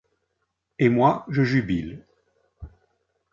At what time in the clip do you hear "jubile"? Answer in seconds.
1.43-2.07